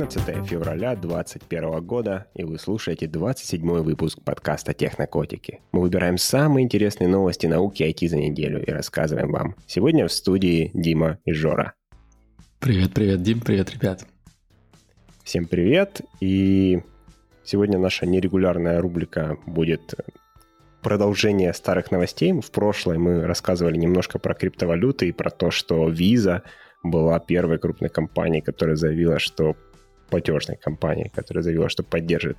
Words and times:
11 0.00 0.46
февраля 0.46 0.94
2021 0.94 1.84
года, 1.84 2.28
и 2.36 2.44
вы 2.44 2.60
слушаете 2.60 3.08
27 3.08 3.82
выпуск 3.82 4.20
подкаста 4.22 4.72
«Технокотики». 4.72 5.60
Мы 5.72 5.80
выбираем 5.80 6.18
самые 6.18 6.64
интересные 6.64 7.08
новости 7.08 7.46
науки 7.46 7.82
и 7.82 7.90
IT 7.90 8.08
за 8.08 8.16
неделю 8.16 8.64
и 8.64 8.70
рассказываем 8.70 9.32
вам. 9.32 9.56
Сегодня 9.66 10.06
в 10.06 10.12
студии 10.12 10.70
Дима 10.72 11.18
и 11.24 11.32
Жора. 11.32 11.74
Привет, 12.60 12.94
привет, 12.94 13.22
Дим, 13.22 13.40
привет, 13.40 13.72
ребят. 13.72 14.06
Всем 15.24 15.46
привет, 15.46 16.00
и 16.20 16.80
сегодня 17.42 17.76
наша 17.76 18.06
нерегулярная 18.06 18.80
рубрика 18.80 19.36
будет 19.46 19.94
продолжение 20.80 21.52
старых 21.52 21.90
новостей. 21.90 22.32
В 22.32 22.52
прошлой 22.52 22.98
мы 22.98 23.26
рассказывали 23.26 23.76
немножко 23.76 24.20
про 24.20 24.34
криптовалюты 24.34 25.08
и 25.08 25.12
про 25.12 25.30
то, 25.30 25.50
что 25.50 25.90
Visa 25.90 26.42
была 26.84 27.18
первой 27.18 27.58
крупной 27.58 27.90
компанией, 27.90 28.42
которая 28.42 28.76
заявила, 28.76 29.18
что 29.18 29.56
платежной 30.08 30.56
компанией, 30.56 31.10
которая 31.14 31.42
заявила, 31.42 31.68
что 31.68 31.82
поддержит 31.82 32.38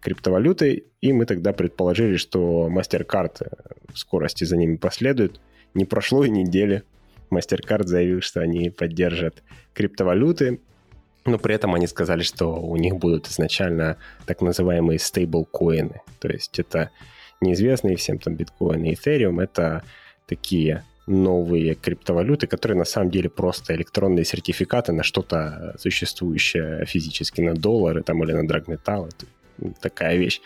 криптовалюты, 0.00 0.84
и 1.00 1.12
мы 1.12 1.26
тогда 1.26 1.52
предположили, 1.52 2.16
что 2.16 2.68
MasterCard 2.68 3.42
э, 3.42 3.46
в 3.92 3.98
скорости 3.98 4.44
за 4.44 4.56
ними 4.56 4.76
последует. 4.76 5.40
Не 5.74 5.84
прошло 5.84 6.24
и 6.24 6.30
недели. 6.30 6.82
MasterCard 7.30 7.86
заявил, 7.86 8.20
что 8.20 8.40
они 8.40 8.70
поддержат 8.70 9.42
криптовалюты, 9.74 10.60
но 11.24 11.38
при 11.38 11.54
этом 11.54 11.74
они 11.74 11.86
сказали, 11.86 12.22
что 12.22 12.56
у 12.56 12.76
них 12.76 12.96
будут 12.96 13.28
изначально 13.28 13.98
так 14.26 14.40
называемые 14.40 14.98
стейблкоины. 14.98 16.00
То 16.18 16.28
есть 16.28 16.58
это 16.58 16.90
неизвестные 17.40 17.96
всем 17.96 18.18
там 18.18 18.34
биткоин 18.34 18.84
и 18.84 18.94
эфириум, 18.94 19.40
это 19.40 19.82
такие 20.26 20.84
новые 21.10 21.74
криптовалюты, 21.74 22.46
которые 22.46 22.78
на 22.78 22.84
самом 22.84 23.10
деле 23.10 23.28
просто 23.28 23.74
электронные 23.74 24.24
сертификаты 24.24 24.92
на 24.92 25.02
что-то 25.02 25.74
существующее 25.78 26.84
физически, 26.86 27.40
на 27.40 27.54
доллары 27.54 28.02
там 28.02 28.22
или 28.24 28.32
на 28.32 28.46
драгметалл. 28.46 29.08
Такая 29.80 30.16
вещь. 30.16 30.40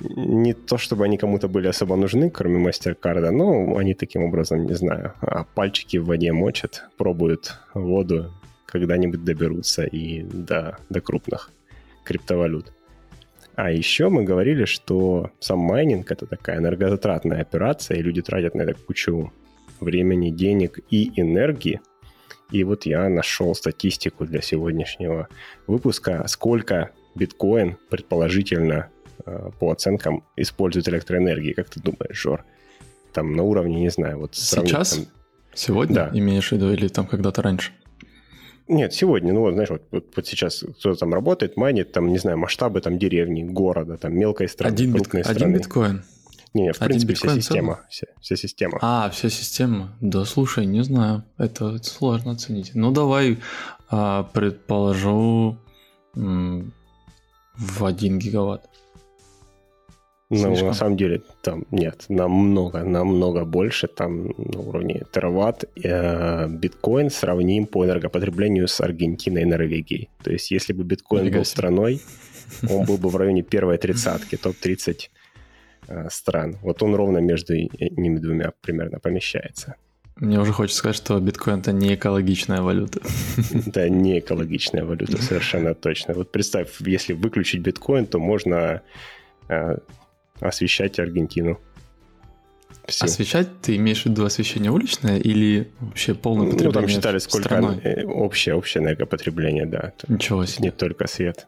Не 0.00 0.54
то, 0.54 0.78
чтобы 0.78 1.04
они 1.04 1.16
кому-то 1.16 1.48
были 1.48 1.68
особо 1.68 1.96
нужны, 1.96 2.30
кроме 2.30 2.58
мастер-карда, 2.58 3.30
но 3.30 3.76
они 3.76 3.94
таким 3.94 4.24
образом, 4.24 4.66
не 4.66 4.74
знаю, 4.74 5.12
а 5.20 5.44
пальчики 5.44 5.98
в 5.98 6.06
воде 6.06 6.32
мочат, 6.32 6.84
пробуют 6.96 7.58
воду, 7.74 8.32
когда-нибудь 8.66 9.24
доберутся 9.24 9.84
и 9.84 10.22
до, 10.22 10.78
до 10.90 11.00
крупных 11.00 11.50
криптовалют. 12.04 12.72
А 13.54 13.70
еще 13.70 14.08
мы 14.08 14.24
говорили, 14.24 14.64
что 14.64 15.30
сам 15.38 15.58
майнинг— 15.58 16.10
это 16.10 16.26
такая 16.26 16.58
энергозатратная 16.58 17.42
операция, 17.42 17.98
и 17.98 18.02
люди 18.02 18.22
тратят 18.22 18.54
на 18.54 18.62
это 18.62 18.74
кучу 18.74 19.30
времени, 19.82 20.30
денег 20.30 20.78
и 20.90 21.12
энергии. 21.20 21.80
И 22.50 22.64
вот 22.64 22.86
я 22.86 23.08
нашел 23.08 23.54
статистику 23.54 24.26
для 24.26 24.42
сегодняшнего 24.42 25.28
выпуска, 25.66 26.24
сколько 26.28 26.90
биткоин 27.14 27.76
предположительно 27.88 28.90
э, 29.24 29.50
по 29.58 29.70
оценкам 29.70 30.24
использует 30.36 30.88
электроэнергии. 30.88 31.52
Как 31.52 31.68
ты 31.70 31.80
думаешь, 31.80 32.20
Жор? 32.20 32.44
Там 33.12 33.34
на 33.34 33.42
уровне, 33.42 33.80
не 33.80 33.90
знаю, 33.90 34.18
вот 34.18 34.34
Сейчас? 34.34 34.94
Там... 34.94 35.06
Сегодня 35.54 35.94
да. 35.94 36.10
имеешь 36.12 36.48
в 36.48 36.52
виду 36.52 36.72
или 36.72 36.88
там 36.88 37.06
когда-то 37.06 37.42
раньше? 37.42 37.72
Нет, 38.68 38.94
сегодня, 38.94 39.32
ну 39.32 39.40
вот, 39.40 39.54
знаешь, 39.54 39.70
вот, 39.70 39.82
вот, 39.90 40.06
вот 40.14 40.26
сейчас 40.26 40.64
кто-то 40.78 40.98
там 40.98 41.12
работает, 41.12 41.56
майнит, 41.56 41.92
там, 41.92 42.08
не 42.08 42.18
знаю, 42.18 42.38
масштабы 42.38 42.80
там 42.80 42.98
деревни, 42.98 43.42
города, 43.42 43.98
там, 43.98 44.14
мелкой 44.14 44.48
страны, 44.48 44.72
один 44.72 44.92
крупной 44.92 45.22
бит... 45.22 45.30
страны. 45.30 45.44
Один 45.44 45.58
биткоин? 45.58 46.02
Не, 46.54 46.72
в 46.72 46.82
Один 46.82 46.88
принципе, 46.88 47.14
вся 47.14 47.34
система, 47.34 47.80
вся, 47.88 48.06
вся 48.20 48.36
система. 48.36 48.78
А, 48.82 49.08
вся 49.10 49.30
система. 49.30 49.96
Да, 50.00 50.24
слушай, 50.24 50.66
не 50.66 50.84
знаю. 50.84 51.24
Это, 51.38 51.82
сложно 51.82 52.32
оценить. 52.32 52.72
Ну, 52.74 52.90
давай 52.90 53.38
а, 53.88 54.24
предположу 54.24 55.56
м, 56.14 56.72
в 57.56 57.84
1 57.84 58.18
гигаватт. 58.18 58.68
Ну, 60.28 60.64
на 60.64 60.74
самом 60.74 60.96
деле, 60.96 61.22
там 61.42 61.64
нет, 61.70 62.06
намного, 62.08 62.84
намного 62.84 63.44
больше, 63.44 63.86
там 63.86 64.28
на 64.38 64.60
уровне 64.60 65.02
тераватт. 65.12 65.64
Э, 65.84 66.48
биткоин 66.48 67.10
сравним 67.10 67.66
по 67.66 67.84
энергопотреблению 67.84 68.66
с 68.66 68.80
Аргентиной 68.80 69.42
и 69.42 69.44
Норвегией. 69.44 70.08
То 70.24 70.32
есть, 70.32 70.50
если 70.50 70.72
бы 70.72 70.84
биткоин 70.84 71.30
был 71.30 71.44
страной, 71.44 72.00
он 72.70 72.86
был 72.86 72.96
бы 72.96 73.10
в 73.10 73.16
районе 73.16 73.42
первой 73.50 73.76
тридцатки, 73.76 74.36
топ-30 74.36 75.10
Э, 75.10 75.21
стран. 76.10 76.56
Вот 76.62 76.82
он 76.82 76.94
ровно 76.94 77.18
между 77.18 77.54
ними 77.54 78.18
двумя 78.18 78.52
примерно 78.60 78.98
помещается. 78.98 79.76
Мне 80.16 80.38
уже 80.38 80.52
хочется 80.52 80.78
сказать, 80.78 80.96
что 80.96 81.18
биткоин 81.18 81.60
это 81.60 81.72
не 81.72 81.94
экологичная 81.94 82.60
валюта. 82.60 83.00
Да, 83.66 83.88
не 83.88 84.18
экологичная 84.18 84.84
валюта, 84.84 85.20
совершенно 85.20 85.74
точно. 85.74 86.14
Вот 86.14 86.30
представь, 86.30 86.80
если 86.80 87.12
выключить 87.14 87.60
биткоин, 87.62 88.06
то 88.06 88.18
можно 88.18 88.82
э, 89.48 89.76
освещать 90.40 90.98
Аргентину. 90.98 91.58
Всю. 92.86 93.06
Освещать 93.06 93.48
ты 93.62 93.76
имеешь 93.76 94.02
в 94.02 94.06
виду 94.06 94.24
освещение 94.24 94.70
уличное 94.70 95.18
или 95.18 95.70
вообще 95.80 96.14
полное 96.14 96.46
потребление? 96.50 96.74
Ну, 96.74 96.80
там 96.80 96.88
считали, 96.88 97.18
сколько 97.18 97.48
страной? 97.48 97.80
Э, 97.82 98.04
общее, 98.04 98.54
общее 98.54 98.82
энергопотребление, 98.82 99.66
да. 99.66 99.92
Ничего 100.08 100.44
себе. 100.46 100.66
Не 100.66 100.70
только 100.72 101.06
свет. 101.06 101.46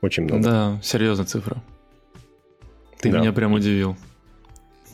Очень 0.00 0.24
много. 0.24 0.42
Да, 0.42 0.80
серьезная 0.82 1.26
цифра. 1.26 1.62
Ты 3.00 3.10
да. 3.10 3.20
меня 3.20 3.32
прям 3.32 3.52
удивил. 3.52 3.96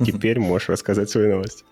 Теперь 0.04 0.38
можешь 0.38 0.68
рассказать 0.68 1.10
свою 1.10 1.34
новость. 1.34 1.64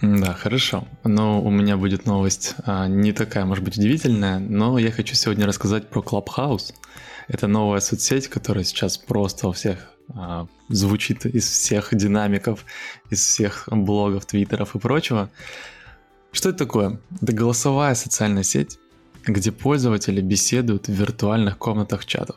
Да, 0.00 0.32
хорошо. 0.32 0.88
Но 1.04 1.42
у 1.42 1.50
меня 1.50 1.76
будет 1.76 2.06
новость 2.06 2.54
а, 2.64 2.86
не 2.88 3.12
такая, 3.12 3.44
может 3.44 3.62
быть, 3.64 3.76
удивительная, 3.76 4.38
но 4.38 4.78
я 4.78 4.90
хочу 4.90 5.14
сегодня 5.14 5.46
рассказать 5.46 5.88
про 5.88 6.00
Clubhouse. 6.00 6.72
Это 7.28 7.46
новая 7.46 7.80
соцсеть, 7.80 8.28
которая 8.28 8.64
сейчас 8.64 8.96
просто 8.96 9.48
у 9.48 9.52
всех 9.52 9.92
а, 10.14 10.46
звучит 10.68 11.26
из 11.26 11.44
всех 11.44 11.94
динамиков, 11.94 12.64
из 13.10 13.20
всех 13.20 13.68
блогов, 13.70 14.24
твиттеров 14.24 14.74
и 14.74 14.78
прочего. 14.78 15.30
Что 16.32 16.48
это 16.48 16.58
такое? 16.58 16.98
Это 17.20 17.32
голосовая 17.32 17.94
социальная 17.94 18.42
сеть, 18.42 18.78
где 19.26 19.52
пользователи 19.52 20.22
беседуют 20.22 20.88
в 20.88 20.92
виртуальных 20.92 21.58
комнатах 21.58 22.06
чатов. 22.06 22.36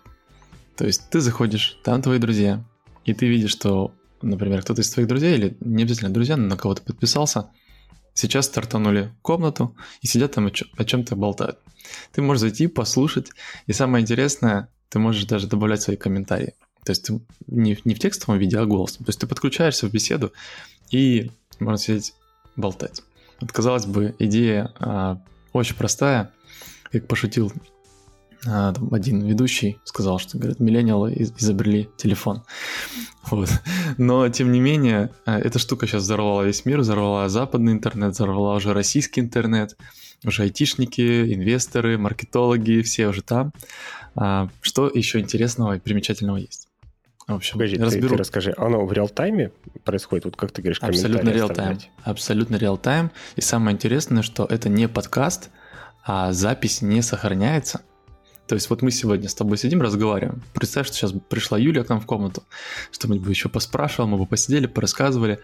То 0.75 0.85
есть 0.85 1.09
ты 1.09 1.22
заходишь, 1.22 1.79
там 1.83 2.01
твои 2.01 2.17
друзья, 2.17 2.63
и 3.06 3.14
ты 3.14 3.28
видишь, 3.28 3.52
что, 3.52 3.94
например, 4.22 4.62
кто-то 4.62 4.81
из 4.81 4.90
твоих 4.90 5.08
друзей, 5.08 5.36
или 5.36 5.58
не 5.59 5.84
обязательно 5.84 6.14
друзья, 6.14 6.38
но 6.38 6.47
на 6.47 6.58
кого-то 6.58 6.81
подписался, 6.81 7.50
сейчас 8.14 8.46
стартанули 8.46 9.12
комнату 9.22 9.75
и 10.02 10.08
сидят 10.08 10.34
там 10.34 10.47
о 10.47 10.86
чем-то 10.86 11.16
болтают. 11.16 11.59
Ты 12.12 12.22
можешь 12.22 12.42
зайти, 12.42 12.68
послушать, 12.68 13.31
и 13.68 13.74
самое 13.74 14.03
интересное, 14.03 14.69
ты 14.90 15.00
можешь 15.00 15.25
даже 15.25 15.47
добавлять 15.47 15.81
свои 15.81 15.97
комментарии. 15.97 16.53
То 16.86 16.92
есть 16.92 17.06
ты 17.06 17.22
не, 17.47 17.78
не 17.86 17.96
в 17.96 18.00
текстовом 18.00 18.40
виде, 18.40 18.58
а 18.58 18.66
голосом. 18.66 19.06
То 19.06 19.09
есть 19.09 19.19
ты 19.19 19.28
подключаешься 19.28 19.88
в 19.88 19.92
беседу 19.92 20.34
и 20.92 21.31
можно 21.59 21.78
сидеть 21.78 22.13
болтать. 22.56 23.02
Вот, 23.40 23.52
казалось 23.52 23.86
бы, 23.86 24.16
идея 24.19 24.72
а, 24.80 25.22
очень 25.53 25.75
простая, 25.75 26.31
как 26.92 27.08
пошутил 27.08 27.52
а, 28.46 28.74
один 28.92 29.22
ведущий 29.22 29.80
сказал, 29.84 30.20
что, 30.20 30.38
говорят, 30.38 30.59
миллениалы 30.59 31.14
изобрели 31.18 31.90
телефон. 31.98 32.44
Вот. 33.24 33.50
Но, 33.98 34.28
тем 34.30 34.52
не 34.52 34.59
менее, 34.59 35.12
а, 35.26 35.40
эта 35.40 35.59
штука 35.59 35.88
сейчас 35.88 36.04
взорвала 36.04 36.44
весь 36.44 36.66
мир, 36.66 36.80
взорвала 36.80 37.30
западный 37.30 37.72
интернет, 37.72 38.14
взорвала 38.14 38.56
уже 38.56 38.74
российский 38.74 39.22
интернет, 39.22 39.78
уже 40.26 40.44
айтишники, 40.44 41.34
инвесторы, 41.34 41.98
маркетологи, 41.98 42.81
все 42.81 43.08
уже 43.08 43.22
там. 43.22 43.54
А, 44.16 44.50
что 44.62 44.90
еще 44.94 45.20
интересного 45.20 45.78
и 45.78 45.80
примечательного 45.80 46.38
есть? 46.38 46.68
В 47.25 47.36
общем, 47.36 47.54
Погоди, 47.54 47.78
разберу. 47.78 48.10
Ты, 48.10 48.16
ты 48.16 48.20
расскажи, 48.20 48.54
оно 48.58 48.86
в 48.86 48.92
реал-тайме 48.92 49.52
происходит? 49.86 50.25
Вот 50.25 50.36
как 50.36 50.52
ты 50.52 50.62
говоришь, 50.62 50.80
Абсолютно 50.81 51.30
реал-тайм. 51.30 51.80
Абсолютно 52.04 52.57
реал-тайм. 52.57 53.12
И 53.38 53.42
самое 53.42 53.74
интересное, 53.74 54.24
что 54.24 54.44
это 54.44 54.68
не 54.68 54.89
подкаст, 54.89 55.50
а 56.04 56.34
запись 56.34 56.81
не 56.81 57.01
сохраняется– 57.01 57.81
то 58.48 58.56
есть 58.56 58.69
вот 58.69 58.81
мы 58.81 58.92
сегодня 58.92 59.30
с 59.30 59.36
тобой 59.36 59.57
сидим, 59.57 59.81
разговариваем. 59.81 60.44
Представь, 60.54 60.88
что 60.88 60.95
сейчас 60.95 61.13
пришла 61.30 61.57
Юля 61.57 61.84
к 61.84 61.90
нам 61.90 62.01
в 62.01 62.06
комнату, 62.06 62.44
что-нибудь 62.92 63.22
бы 63.22 63.30
еще 63.30 63.50
поспрашивал, 63.50 64.07
мы 64.07 64.18
бы 64.18 64.25
посидели, 64.25 64.68
порассказывали. 64.68 65.40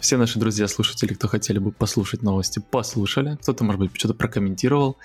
Все 0.00 0.16
наши 0.16 0.38
друзья, 0.38 0.66
слушатели, 0.66 1.14
кто 1.14 1.28
хотели 1.28 1.58
бы 1.58 1.72
послушать 1.72 2.22
новости, 2.22 2.60
послушали. 2.70 3.36
Кто-то, 3.42 3.64
может 3.64 3.80
быть, 3.80 3.90
что-то 3.94 4.14
прокомментировал. 4.14 4.96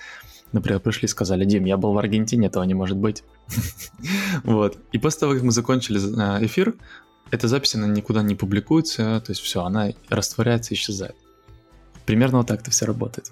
Например, 0.52 0.80
пришли 0.80 1.04
и 1.06 1.08
сказали, 1.08 1.44
Дим, 1.44 1.64
я 1.66 1.76
был 1.76 1.92
в 1.92 1.98
Аргентине, 1.98 2.46
этого 2.46 2.64
не 2.64 2.74
может 2.74 2.96
быть. 2.96 3.22
Вот. 4.42 4.78
И 4.92 4.98
после 4.98 5.20
того, 5.20 5.34
как 5.34 5.42
мы 5.42 5.52
закончили 5.52 5.98
э, 6.00 6.46
эфир, 6.46 6.74
эта 7.30 7.48
запись, 7.48 7.74
она 7.74 7.86
никуда 7.86 8.22
не 8.22 8.34
публикуется, 8.34 9.20
то 9.24 9.32
есть 9.32 9.42
все, 9.42 9.64
она 9.64 9.90
растворяется 10.08 10.74
исчезает. 10.74 11.16
Примерно 12.06 12.38
вот 12.38 12.46
так 12.46 12.60
это 12.60 12.70
все 12.70 12.86
работает. 12.86 13.30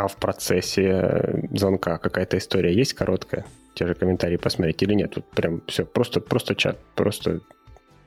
А 0.00 0.08
в 0.08 0.16
процессе 0.16 1.44
звонка 1.52 1.98
какая-то 1.98 2.38
история 2.38 2.74
есть 2.74 2.94
короткая? 2.94 3.44
Те 3.74 3.86
же 3.86 3.94
комментарии 3.94 4.38
посмотреть 4.38 4.82
или 4.82 4.94
нет? 4.94 5.12
Тут 5.12 5.26
прям 5.30 5.60
все, 5.66 5.84
просто, 5.84 6.20
просто 6.20 6.54
чат, 6.54 6.78
просто... 6.94 7.40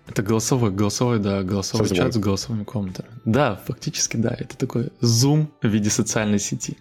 Это 0.07 0.23
голосовой, 0.23 0.71
голосовой, 0.71 1.19
да, 1.19 1.43
голосовой 1.43 1.87
Созвон. 1.87 2.05
чат 2.07 2.15
с 2.15 2.17
голосовыми 2.17 2.63
комнатами. 2.63 3.09
Да, 3.25 3.61
фактически, 3.67 4.17
да, 4.17 4.35
это 4.37 4.57
такой 4.57 4.89
зум 5.01 5.51
в 5.61 5.67
виде 5.67 5.91
социальной 5.91 6.39
сети. 6.39 6.77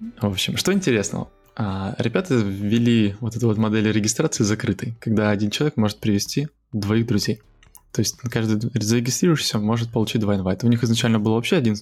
В 0.00 0.26
общем, 0.26 0.56
что 0.56 0.72
интересного? 0.72 1.28
А, 1.54 1.94
ребята 1.98 2.36
ввели 2.36 3.16
вот 3.20 3.36
эту 3.36 3.48
вот 3.48 3.58
модель 3.58 3.92
регистрации 3.92 4.44
закрытой, 4.44 4.94
когда 4.98 5.28
один 5.28 5.50
человек 5.50 5.76
может 5.76 5.98
привести 5.98 6.48
двоих 6.72 7.06
друзей. 7.06 7.42
То 7.92 8.00
есть 8.00 8.16
каждый 8.18 8.70
зарегистрирующийся 8.74 9.58
может 9.58 9.90
получить 9.90 10.22
два 10.22 10.36
инвайта. 10.36 10.66
У 10.66 10.70
них 10.70 10.82
изначально 10.84 11.18
был 11.18 11.34
вообще 11.34 11.56
один 11.56 11.76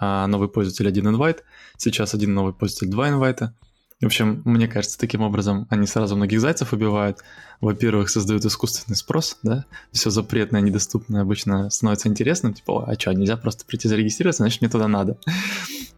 новый 0.00 0.48
пользователь, 0.48 0.88
один 0.88 1.08
инвайт, 1.08 1.44
сейчас 1.76 2.14
один 2.14 2.34
новый 2.34 2.52
пользователь, 2.52 2.88
два 2.88 3.08
инвайта. 3.08 3.54
В 4.00 4.06
общем, 4.06 4.42
мне 4.44 4.68
кажется, 4.68 4.96
таким 4.96 5.22
образом 5.22 5.66
они 5.70 5.86
сразу 5.86 6.14
многих 6.14 6.40
зайцев 6.40 6.72
убивают. 6.72 7.18
Во-первых, 7.60 8.10
создают 8.10 8.44
искусственный 8.44 8.94
спрос, 8.94 9.38
да, 9.42 9.64
все 9.90 10.10
запретное, 10.10 10.60
недоступное 10.60 11.22
обычно 11.22 11.68
становится 11.70 12.08
интересным, 12.08 12.54
типа, 12.54 12.84
а 12.86 12.94
что, 12.94 13.12
нельзя 13.12 13.36
просто 13.36 13.64
прийти 13.64 13.88
зарегистрироваться, 13.88 14.44
значит, 14.44 14.60
мне 14.60 14.70
туда 14.70 14.88
надо. 14.88 15.18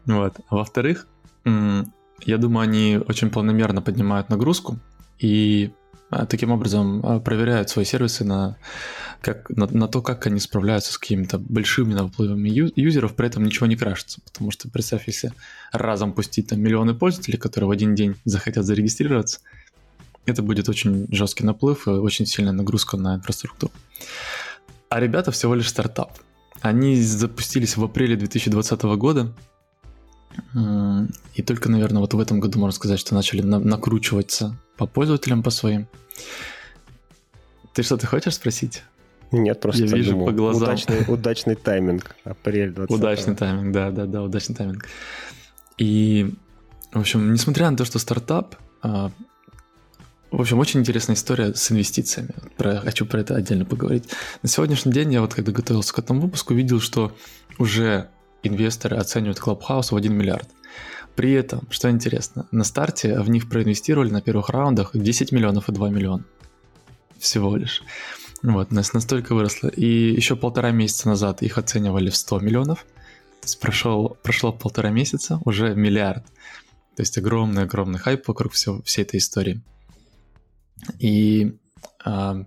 Вот. 0.07 0.33
А 0.49 0.55
во-вторых, 0.55 1.05
я 1.45 2.37
думаю, 2.39 2.63
они 2.63 2.99
очень 3.07 3.29
планомерно 3.29 3.83
поднимают 3.83 4.29
нагрузку 4.29 4.79
и 5.19 5.71
а, 5.75 5.80
таким 6.11 6.51
образом 6.51 7.01
а, 7.05 7.19
проверяют 7.19 7.69
свои 7.69 7.85
сервисы 7.85 8.25
на, 8.25 8.57
как, 9.21 9.49
на, 9.49 9.67
на 9.67 9.87
то, 9.87 10.01
как 10.01 10.27
они 10.27 10.39
справляются 10.39 10.91
с 10.91 10.97
какими-то 10.97 11.39
большими 11.39 11.93
наплывами 11.93 12.49
ю, 12.49 12.71
юзеров, 12.75 13.15
при 13.15 13.27
этом 13.27 13.45
ничего 13.45 13.65
не 13.65 13.77
крашится. 13.77 14.19
Потому 14.21 14.51
что 14.51 14.69
представь, 14.69 15.07
если 15.07 15.31
разом 15.71 16.13
пустить 16.13 16.47
там 16.47 16.59
миллионы 16.59 16.93
пользователей, 16.93 17.37
которые 17.37 17.69
в 17.69 17.71
один 17.71 17.95
день 17.95 18.15
захотят 18.25 18.65
зарегистрироваться, 18.65 19.39
это 20.25 20.43
будет 20.43 20.69
очень 20.69 21.07
жесткий 21.11 21.45
наплыв 21.45 21.87
и 21.87 21.91
очень 21.91 22.25
сильная 22.25 22.53
нагрузка 22.53 22.97
на 22.97 23.15
инфраструктуру. 23.15 23.71
А 24.89 24.99
ребята 24.99 25.31
всего 25.31 25.55
лишь 25.55 25.69
стартап. 25.69 26.19
Они 26.59 27.01
запустились 27.01 27.77
в 27.77 27.83
апреле 27.83 28.17
2020 28.17 28.81
года, 28.83 29.33
и 31.35 31.41
только, 31.41 31.69
наверное, 31.69 32.01
вот 32.01 32.13
в 32.13 32.19
этом 32.19 32.39
году 32.39 32.59
можно 32.59 32.75
сказать, 32.75 32.99
что 32.99 33.15
начали 33.15 33.41
на- 33.41 33.59
накручиваться 33.59 34.57
по 34.81 34.87
пользователям, 34.87 35.43
по 35.43 35.51
своим. 35.51 35.85
Ты 37.75 37.83
что-то 37.83 38.07
хочешь 38.07 38.33
спросить? 38.33 38.81
Нет, 39.31 39.61
просто 39.61 39.83
Я 39.83 39.95
вижу 39.95 40.13
думал, 40.13 40.25
по 40.25 40.31
глазам. 40.31 40.63
Удачный, 40.63 41.05
удачный 41.07 41.55
тайминг. 41.55 42.15
Апрель 42.23 42.71
20 42.71 42.95
Удачный 42.95 43.35
тайминг, 43.35 43.71
да, 43.71 43.91
да, 43.91 44.07
да, 44.07 44.23
удачный 44.23 44.55
тайминг. 44.55 44.87
И, 45.77 46.33
в 46.91 46.99
общем, 46.99 47.31
несмотря 47.31 47.69
на 47.69 47.77
то, 47.77 47.85
что 47.85 47.99
стартап, 47.99 48.55
а, 48.81 49.11
в 50.31 50.41
общем, 50.41 50.57
очень 50.57 50.79
интересная 50.79 51.15
история 51.15 51.53
с 51.53 51.71
инвестициями. 51.71 52.33
Про, 52.57 52.77
хочу 52.77 53.05
про 53.05 53.19
это 53.19 53.35
отдельно 53.35 53.65
поговорить. 53.65 54.05
На 54.41 54.49
сегодняшний 54.49 54.91
день 54.91 55.13
я 55.13 55.21
вот 55.21 55.35
когда 55.35 55.51
готовился 55.51 55.93
к 55.93 55.99
этому 55.99 56.21
выпуску, 56.21 56.55
видел, 56.55 56.79
что 56.79 57.15
уже 57.59 58.09
инвесторы 58.41 58.97
оценивают 58.97 59.37
Clubhouse 59.37 59.91
в 59.91 59.95
1 59.95 60.11
миллиард. 60.11 60.49
При 61.15 61.33
этом, 61.33 61.67
что 61.69 61.89
интересно, 61.89 62.47
на 62.51 62.63
старте 62.63 63.19
в 63.19 63.29
них 63.29 63.49
проинвестировали 63.49 64.09
на 64.09 64.21
первых 64.21 64.49
раундах 64.49 64.91
10 64.93 65.31
миллионов 65.31 65.69
и 65.69 65.71
2 65.71 65.89
миллиона. 65.89 66.23
Всего 67.19 67.55
лишь. 67.55 67.83
Вот, 68.41 68.71
нас 68.71 68.93
настолько 68.93 69.35
выросло. 69.35 69.67
И 69.67 69.85
еще 69.85 70.35
полтора 70.35 70.71
месяца 70.71 71.07
назад 71.07 71.43
их 71.43 71.57
оценивали 71.57 72.09
в 72.09 72.15
100 72.15 72.39
миллионов. 72.39 72.85
То 73.41 73.45
есть 73.47 73.59
прошел, 73.59 74.17
прошло 74.23 74.51
полтора 74.51 74.89
месяца, 74.89 75.39
уже 75.45 75.75
миллиард. 75.75 76.25
То 76.95 77.01
есть 77.01 77.17
огромный-огромный 77.17 77.99
хайп 77.99 78.27
вокруг 78.27 78.53
всего, 78.53 78.81
всей 78.83 79.03
этой 79.03 79.17
истории. 79.17 79.61
И 80.99 81.57
а, 82.03 82.45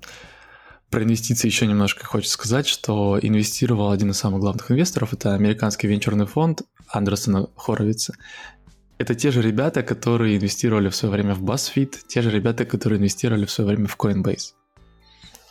про 0.91 1.03
инвестиции 1.03 1.49
еще 1.49 1.67
немножко 1.67 2.05
хочется 2.07 2.35
сказать, 2.35 2.67
что 2.67 3.19
инвестировал 3.21 3.91
один 3.91 4.11
из 4.11 4.19
самых 4.19 4.41
главных 4.41 4.71
инвесторов, 4.71 5.13
это 5.13 5.35
американский 5.35 5.89
венчурный 5.89 6.27
фонд 6.27 6.63
Андерсона 6.89 7.49
Хоровица. 7.57 8.15
Это 8.99 9.15
те 9.15 9.31
же 9.31 9.43
ребята, 9.43 9.83
которые 9.83 10.37
инвестировали 10.37 10.89
в 10.89 10.97
свое 10.97 11.13
время 11.13 11.35
в 11.35 11.43
BuzzFeed, 11.43 11.97
те 12.07 12.23
же 12.23 12.31
ребята, 12.31 12.65
которые 12.65 12.99
инвестировали 12.99 13.45
в 13.45 13.51
свое 13.51 13.69
время 13.69 13.87
в 13.87 13.97
Coinbase. 13.97 14.55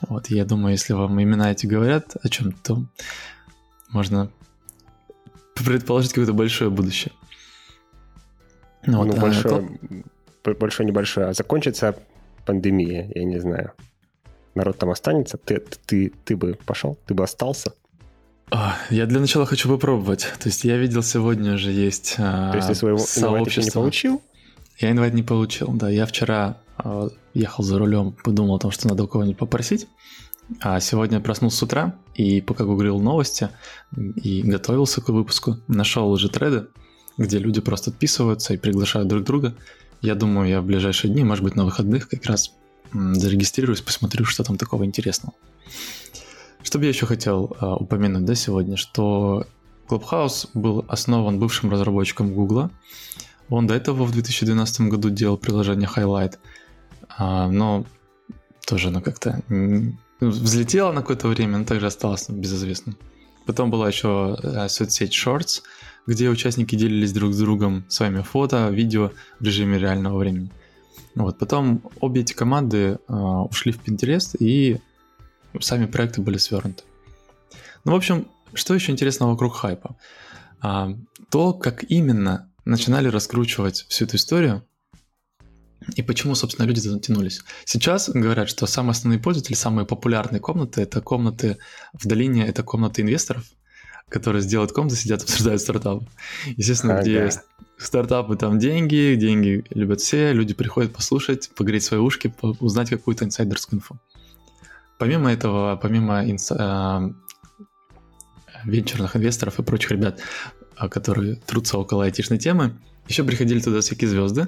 Вот, 0.08 0.28
я 0.28 0.46
думаю, 0.46 0.72
если 0.72 0.94
вам 0.94 1.22
имена 1.22 1.52
эти 1.52 1.66
говорят 1.66 2.16
о 2.22 2.30
чем-то, 2.30 2.58
то 2.64 2.86
можно 3.90 4.30
предположить 5.56 6.12
какое-то 6.12 6.34
большое 6.34 6.70
будущее. 6.70 7.14
Ну, 8.86 8.98
вот, 8.98 9.08
ну 9.08 9.22
большое, 9.22 9.80
а, 10.44 10.54
большое, 10.54 10.88
небольшое. 10.88 11.28
А 11.28 11.34
закончится 11.34 11.96
пандемия, 12.46 13.10
я 13.14 13.24
не 13.24 13.40
знаю 13.40 13.74
народ 14.56 14.78
там 14.78 14.90
останется, 14.90 15.38
ты, 15.38 15.60
ты, 15.86 16.12
ты 16.26 16.36
бы 16.36 16.58
пошел, 16.66 16.98
ты 17.06 17.14
бы 17.14 17.24
остался? 17.24 17.74
А, 18.52 18.78
я 18.90 19.06
для 19.06 19.20
начала 19.20 19.46
хочу 19.46 19.70
попробовать. 19.70 20.28
То 20.40 20.50
есть 20.50 20.64
я 20.64 20.78
видел 20.78 21.04
сегодня 21.04 21.56
уже 21.56 21.72
есть 21.72 22.16
То 22.18 22.52
есть 22.56 22.68
ты 22.68 22.76
своего 22.76 22.98
сообщества 22.98 23.80
не 23.80 23.84
получил? 23.84 24.22
Я 24.80 24.92
инвайт 24.92 25.14
не 25.14 25.24
получил, 25.24 25.70
да. 25.70 25.90
Я 25.90 26.06
вчера 26.06 26.58
э, 26.84 27.10
ехал 27.34 27.64
за 27.64 27.80
рулем, 27.80 28.16
подумал 28.24 28.56
о 28.56 28.60
том, 28.60 28.72
что 28.72 28.88
надо 28.88 29.04
у 29.04 29.08
кого-нибудь 29.08 29.38
попросить. 29.38 29.88
А 30.60 30.80
сегодня 30.80 31.20
проснулся 31.20 31.58
с 31.58 31.64
утра 31.64 31.96
и 32.16 32.42
пока 32.42 32.66
гуглил 32.66 33.00
новости 33.00 33.50
и 33.96 34.42
готовился 34.42 35.02
к 35.02 35.10
выпуску, 35.10 35.58
нашел 35.68 36.12
уже 36.12 36.30
треды, 36.30 36.68
где 37.18 37.40
люди 37.40 37.62
просто 37.62 37.92
отписываются 37.92 38.54
и 38.54 38.58
приглашают 38.58 39.08
друг 39.08 39.24
друга. 39.24 39.56
Я 40.02 40.16
думаю, 40.16 40.50
я 40.50 40.62
в 40.62 40.66
ближайшие 40.66 41.14
дни, 41.14 41.24
может 41.24 41.44
быть, 41.44 41.56
на 41.56 41.64
выходных 41.64 42.10
как 42.10 42.26
раз 42.26 42.54
зарегистрируюсь, 42.92 43.82
посмотрю, 43.82 44.26
что 44.26 44.44
там 44.44 44.58
такого 44.58 44.86
интересного. 44.86 45.34
Что 46.74 46.80
бы 46.80 46.86
я 46.86 46.90
еще 46.90 47.06
хотел 47.06 47.56
а, 47.60 47.76
упомянуть 47.76 48.26
да, 48.26 48.34
сегодня, 48.34 48.78
что 48.78 49.46
Clubhouse 49.88 50.50
был 50.56 50.84
основан 50.88 51.38
бывшим 51.38 51.70
разработчиком 51.70 52.34
Google. 52.34 52.72
Он 53.48 53.68
до 53.68 53.76
этого 53.76 54.06
в 54.06 54.12
2012 54.12 54.82
году 54.90 55.12
делал 55.12 55.38
приложение 55.38 55.88
Highlight, 55.88 56.40
а, 57.16 57.48
но 57.48 57.86
тоже 58.66 58.88
оно 58.88 59.02
как-то 59.02 59.44
взлетело 60.20 60.92
на 60.92 61.02
какое-то 61.02 61.28
время, 61.28 61.60
но 61.60 61.66
также 61.66 61.86
осталось 61.86 62.28
безызвестным. 62.28 62.98
Потом 63.46 63.70
была 63.70 63.88
еще 63.88 64.36
а, 64.42 64.68
соцсеть 64.68 65.14
Shorts, 65.14 65.62
где 66.08 66.28
участники 66.28 66.74
делились 66.74 67.14
друг 67.14 67.34
с 67.34 67.38
другом 67.38 67.86
своими 67.88 68.24
фото, 68.24 68.70
видео 68.70 69.12
в 69.40 69.44
режиме 69.44 69.78
реального 69.78 70.18
времени. 70.18 70.50
Вот, 71.14 71.38
потом 71.38 71.84
обе 72.00 72.22
эти 72.22 72.34
команды 72.34 72.98
э, 73.08 73.14
ушли 73.14 73.72
в 73.72 73.78
Pinterest, 73.78 74.36
и 74.40 74.80
сами 75.60 75.86
проекты 75.86 76.22
были 76.22 76.38
свернуты. 76.38 76.84
Ну, 77.86 77.92
в 77.92 77.96
общем, 77.96 78.28
что 78.54 78.74
еще 78.74 78.92
интересного 78.92 79.32
вокруг 79.32 79.56
хайпа? 79.56 79.96
А, 80.62 80.94
то, 81.30 81.54
как 81.54 81.84
именно 81.90 82.50
начинали 82.66 83.08
раскручивать 83.08 83.86
всю 83.90 84.06
эту 84.06 84.16
историю, 84.16 84.66
и 85.96 86.02
почему, 86.02 86.36
собственно, 86.36 86.66
люди 86.66 86.80
затянулись. 86.80 87.42
Сейчас 87.66 88.10
говорят, 88.10 88.50
что 88.50 88.66
самые 88.68 88.92
основные 88.92 89.20
пользователи, 89.20 89.56
самые 89.56 89.86
популярные 89.86 90.40
комнаты— 90.40 90.82
это 90.84 91.02
комнаты 91.02 91.58
в 91.92 92.08
долине, 92.08 92.48
это 92.48 92.64
комнаты 92.64 93.02
инвесторов, 93.02 93.44
которые 94.08 94.42
сделают 94.42 94.72
комнаты, 94.72 94.96
сидят, 94.96 95.24
обсуждают 95.24 95.62
стартапы. 95.62 96.08
Естественно, 96.56 96.94
ага. 96.94 97.04
где 97.04 97.30
стартапы 97.78 98.38
там 98.38 98.60
деньги, 98.60 99.16
деньги 99.20 99.66
любят 99.72 100.00
все, 100.02 100.32
люди 100.32 100.54
приходят 100.54 100.94
послушать, 100.94 101.50
погреть 101.56 101.84
свои 101.84 102.00
ушки, 102.00 102.34
узнать 102.60 102.90
какую-то 102.90 103.26
инсайдерскую 103.26 103.80
инфу. 103.80 104.00
Помимо 104.98 105.32
этого, 105.32 105.76
помимо 105.76 106.24
инс... 106.30 106.52
э, 106.52 107.14
венчурных 108.66 109.16
инвесторов 109.16 109.60
и 109.60 109.64
прочих 109.64 109.92
ребят, 109.92 110.20
а, 110.76 110.90
которые 110.90 111.36
трутся 111.36 111.78
около 111.78 112.06
айтишной 112.06 112.38
темы, 112.38 112.80
еще 113.08 113.24
приходили 113.24 113.60
туда 113.60 113.82
всякие 113.82 114.10
звезды. 114.10 114.48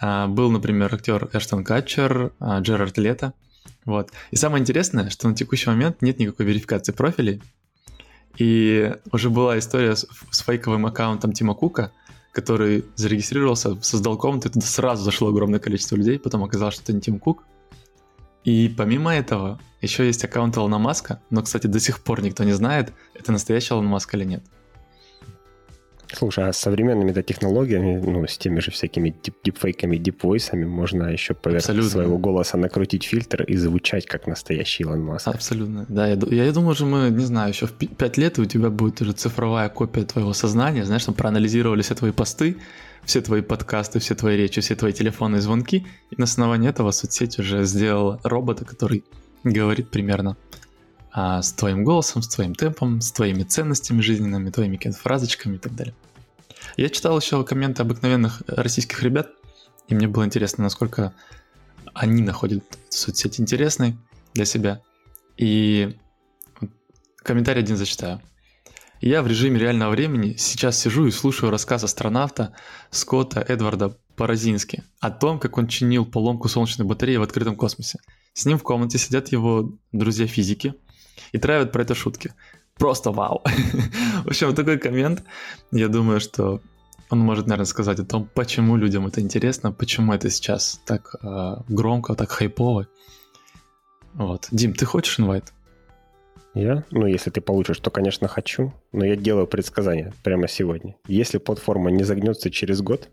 А, 0.00 0.26
был, 0.26 0.50
например, 0.50 0.94
актер 0.94 1.28
Эштон 1.32 1.64
Катчер, 1.64 2.32
Джерард 2.60 2.96
Лето. 2.98 3.34
Вот. 3.84 4.10
И 4.30 4.36
самое 4.36 4.62
интересное, 4.62 5.10
что 5.10 5.28
на 5.28 5.34
текущий 5.34 5.68
момент 5.68 6.02
нет 6.02 6.18
никакой 6.18 6.46
верификации 6.46 6.92
профилей. 6.92 7.42
И 8.38 8.94
уже 9.12 9.28
была 9.28 9.58
история 9.58 9.96
с, 9.96 10.06
с 10.30 10.40
фейковым 10.40 10.86
аккаунтом 10.86 11.32
Тима 11.32 11.54
Кука, 11.54 11.92
который 12.32 12.84
зарегистрировался, 12.94 13.80
создал 13.82 14.16
комнату, 14.16 14.48
и 14.48 14.52
туда 14.52 14.66
сразу 14.66 15.02
зашло 15.04 15.28
огромное 15.28 15.58
количество 15.58 15.96
людей, 15.96 16.18
потом 16.18 16.44
оказалось, 16.44 16.74
что 16.74 16.84
это 16.84 16.92
не 16.92 17.00
Тим 17.00 17.18
Кук. 17.18 17.44
И 18.44 18.72
помимо 18.76 19.14
этого, 19.14 19.60
еще 19.80 20.06
есть 20.06 20.24
аккаунт 20.24 20.56
Илона 20.56 20.78
Маска, 20.78 21.20
но, 21.30 21.42
кстати, 21.42 21.66
до 21.66 21.80
сих 21.80 22.00
пор 22.00 22.22
никто 22.22 22.44
не 22.44 22.52
знает, 22.52 22.92
это 23.14 23.32
настоящий 23.32 23.74
Илон 23.74 23.86
Маск 23.86 24.14
или 24.14 24.24
нет. 24.24 24.42
Слушай, 26.12 26.48
а 26.48 26.52
с 26.52 26.58
современными 26.58 27.12
технологиями, 27.22 28.00
ну, 28.04 28.26
с 28.26 28.36
теми 28.36 28.60
же 28.60 28.70
всякими 28.70 29.14
дип 29.22 29.36
дипфейками, 29.44 29.96
дипвойсами, 29.96 30.64
можно 30.64 31.04
еще 31.04 31.34
поверх 31.34 31.62
Абсолютно. 31.62 31.90
своего 31.90 32.18
голоса 32.18 32.56
накрутить 32.56 33.04
фильтр 33.04 33.44
и 33.44 33.56
звучать 33.56 34.06
как 34.06 34.26
настоящий 34.26 34.82
Илон 34.82 35.02
Маск. 35.02 35.28
Абсолютно, 35.28 35.86
да. 35.88 36.08
Я, 36.08 36.16
я 36.30 36.52
думаю, 36.52 36.74
что 36.74 36.86
мы, 36.86 37.10
не 37.10 37.24
знаю, 37.24 37.52
еще 37.52 37.66
в 37.66 37.72
5 37.72 38.16
лет 38.18 38.38
у 38.38 38.44
тебя 38.44 38.70
будет 38.70 39.00
уже 39.00 39.12
цифровая 39.12 39.68
копия 39.68 40.04
твоего 40.04 40.32
сознания, 40.32 40.84
знаешь, 40.84 41.04
там 41.04 41.14
проанализировали 41.14 41.82
все 41.82 41.94
твои 41.94 42.10
посты, 42.10 42.56
все 43.04 43.20
твои 43.20 43.42
подкасты, 43.42 43.98
все 43.98 44.14
твои 44.14 44.36
речи, 44.36 44.60
все 44.60 44.76
твои 44.76 44.92
телефонные 44.92 45.40
звонки, 45.40 45.86
и 46.10 46.16
на 46.16 46.24
основании 46.24 46.68
этого 46.68 46.90
соцсеть 46.90 47.38
уже 47.38 47.64
сделала 47.64 48.20
робота, 48.22 48.64
который 48.64 49.04
говорит 49.44 49.90
примерно 49.90 50.36
а, 51.12 51.42
с 51.42 51.52
твоим 51.52 51.84
голосом, 51.84 52.22
с 52.22 52.28
твоим 52.28 52.54
темпом, 52.54 53.00
с 53.00 53.10
твоими 53.12 53.42
ценностями 53.42 54.00
жизненными, 54.00 54.50
твоими 54.50 54.78
фразочками 54.90 55.56
и 55.56 55.58
так 55.58 55.74
далее. 55.74 55.94
Я 56.76 56.88
читал 56.88 57.18
еще 57.18 57.42
комменты 57.44 57.82
обыкновенных 57.82 58.42
российских 58.46 59.02
ребят, 59.02 59.30
и 59.88 59.94
мне 59.94 60.06
было 60.06 60.24
интересно, 60.24 60.64
насколько 60.64 61.12
они 61.94 62.22
находят 62.22 62.62
соцсеть 62.88 63.40
интересной 63.40 63.96
для 64.34 64.44
себя. 64.44 64.80
И 65.36 65.96
комментарий 67.16 67.62
один 67.62 67.76
зачитаю. 67.76 68.20
Я 69.00 69.22
в 69.22 69.26
режиме 69.26 69.58
реального 69.58 69.90
времени 69.90 70.34
сейчас 70.36 70.78
сижу 70.78 71.06
и 71.06 71.10
слушаю 71.10 71.50
рассказ 71.50 71.84
астронавта 71.84 72.52
Скотта 72.90 73.40
Эдварда 73.40 73.96
Паразински 74.14 74.84
о 75.00 75.10
том, 75.10 75.38
как 75.38 75.56
он 75.56 75.68
чинил 75.68 76.04
поломку 76.04 76.48
солнечной 76.48 76.86
батареи 76.86 77.16
в 77.16 77.22
открытом 77.22 77.56
космосе. 77.56 78.00
С 78.34 78.44
ним 78.44 78.58
в 78.58 78.62
комнате 78.62 78.98
сидят 78.98 79.28
его 79.28 79.72
друзья-физики 79.92 80.74
и 81.32 81.38
травят 81.38 81.72
про 81.72 81.82
это 81.82 81.94
шутки. 81.94 82.34
Просто 82.76 83.10
вау. 83.10 83.42
В 84.24 84.28
общем, 84.28 84.54
такой 84.54 84.76
коммент. 84.76 85.24
Я 85.72 85.88
думаю, 85.88 86.20
что 86.20 86.60
он 87.08 87.20
может, 87.20 87.46
наверное, 87.46 87.64
сказать 87.64 88.00
о 88.00 88.04
том, 88.04 88.28
почему 88.34 88.76
людям 88.76 89.06
это 89.06 89.22
интересно, 89.22 89.72
почему 89.72 90.12
это 90.12 90.28
сейчас 90.28 90.78
так 90.84 91.16
э, 91.22 91.56
громко, 91.68 92.14
так 92.14 92.30
хайпово. 92.30 92.86
Вот. 94.12 94.48
Дим, 94.50 94.74
ты 94.74 94.84
хочешь 94.84 95.18
инвайт? 95.18 95.54
Я? 96.54 96.84
Ну, 96.90 97.06
если 97.06 97.30
ты 97.30 97.40
получишь, 97.40 97.78
то, 97.78 97.90
конечно, 97.90 98.28
хочу. 98.28 98.72
Но 98.92 99.04
я 99.04 99.16
делаю 99.16 99.46
предсказание 99.46 100.12
прямо 100.22 100.48
сегодня. 100.48 100.96
Если 101.06 101.38
платформа 101.38 101.90
не 101.90 102.02
загнется 102.02 102.50
через 102.50 102.80
год, 102.82 103.08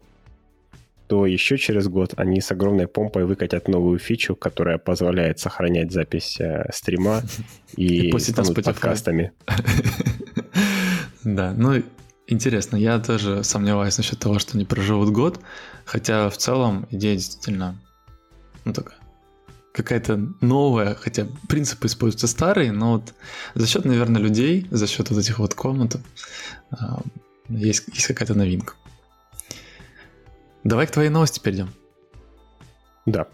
то 1.08 1.26
еще 1.26 1.58
через 1.58 1.88
год 1.88 2.14
они 2.18 2.42
с 2.42 2.52
огромной 2.52 2.88
помпой 2.88 3.26
выкатят 3.26 3.68
новую 3.68 4.00
фичу, 4.00 4.36
которая 4.36 4.78
позволяет 4.78 5.40
сохранять 5.40 5.92
запись 5.92 6.40
э, 6.40 6.70
стрима 6.74 7.22
и, 7.78 8.10
и 8.10 8.20
станут 8.20 8.64
подкастами. 8.64 9.32
Да, 11.24 11.54
ну 11.58 11.84
интересно, 12.28 12.78
я 12.78 13.00
тоже 13.00 13.44
сомневаюсь 13.44 13.98
насчет 13.98 14.18
того, 14.18 14.40
что 14.40 14.56
они 14.56 14.64
проживут 14.64 15.10
год, 15.10 15.42
хотя 15.84 16.30
в 16.30 16.38
целом 16.38 16.88
идея 16.90 17.16
действительно 17.16 17.76
ну, 18.64 18.72
такая 18.72 18.98
какая-то 19.78 20.20
новая, 20.42 20.96
хотя 20.96 21.28
принципы 21.48 21.88
используются 21.88 22.28
старые, 22.28 22.72
но 22.72 22.94
вот 22.94 23.14
за 23.56 23.68
счет, 23.68 23.86
наверное, 23.86 24.22
людей, 24.22 24.68
за 24.72 24.88
счет 24.88 25.10
вот 25.10 25.20
этих 25.20 25.40
вот 25.40 25.54
комнат 25.54 25.98
а, 26.72 27.02
есть, 27.48 27.88
есть 27.94 28.08
какая-то 28.08 28.34
новинка. 28.34 28.74
Давай 30.64 30.88
к 30.88 30.92
твоей 30.92 31.10
новости 31.10 31.40
перейдем. 31.40 31.70
Да, 33.06 33.28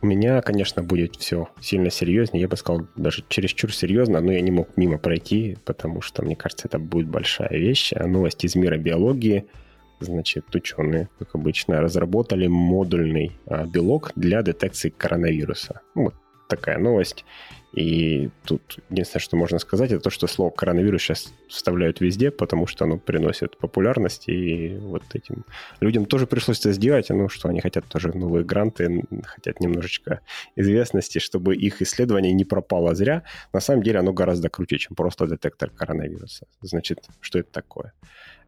у 0.00 0.06
меня, 0.06 0.40
конечно, 0.42 0.82
будет 0.82 1.16
все 1.16 1.48
сильно 1.60 1.90
серьезнее. 1.90 2.40
Я 2.40 2.48
бы 2.48 2.56
сказал, 2.56 2.88
даже 2.96 3.24
чересчур 3.28 3.72
серьезно, 3.72 4.20
но 4.20 4.32
я 4.32 4.40
не 4.40 4.50
мог 4.50 4.76
мимо 4.76 4.98
пройти, 4.98 5.58
потому 5.64 6.00
что, 6.00 6.22
мне 6.22 6.34
кажется, 6.34 6.66
это 6.66 6.78
будет 6.78 7.08
большая 7.08 7.50
вещь. 7.50 7.92
Новость 7.92 8.44
из 8.44 8.56
мира 8.56 8.78
биологии– 8.78 9.46
значит, 10.02 10.54
ученые, 10.54 11.08
как 11.18 11.34
обычно, 11.34 11.80
разработали 11.80 12.46
модульный 12.46 13.32
а, 13.46 13.66
белок 13.66 14.12
для 14.16 14.42
детекции 14.42 14.90
коронавируса. 14.90 15.80
Вот 15.94 16.14
такая 16.48 16.78
новость. 16.78 17.24
И 17.72 18.28
тут 18.44 18.78
единственное, 18.90 19.22
что 19.22 19.36
можно 19.36 19.58
сказать, 19.58 19.92
это 19.92 20.02
то, 20.02 20.10
что 20.10 20.26
слово 20.26 20.50
коронавирус 20.50 21.00
сейчас 21.00 21.32
вставляют 21.48 22.02
везде, 22.02 22.30
потому 22.30 22.66
что 22.66 22.84
оно 22.84 22.98
приносит 22.98 23.56
популярность, 23.56 24.28
и 24.28 24.76
вот 24.76 25.02
этим 25.14 25.46
людям 25.80 26.04
тоже 26.04 26.26
пришлось 26.26 26.60
это 26.60 26.72
сделать, 26.72 27.08
ну 27.08 27.30
что, 27.30 27.48
они 27.48 27.60
хотят 27.60 27.86
тоже 27.86 28.12
новые 28.14 28.44
гранты, 28.44 29.04
хотят 29.24 29.60
немножечко 29.60 30.20
известности, 30.56 31.18
чтобы 31.18 31.56
их 31.56 31.80
исследование 31.80 32.34
не 32.34 32.44
пропало 32.44 32.94
зря. 32.94 33.22
На 33.54 33.60
самом 33.60 33.82
деле 33.82 34.00
оно 34.00 34.12
гораздо 34.12 34.50
круче, 34.50 34.76
чем 34.76 34.94
просто 34.94 35.26
детектор 35.26 35.70
коронавируса. 35.70 36.46
Значит, 36.60 36.98
что 37.20 37.38
это 37.38 37.50
такое? 37.50 37.94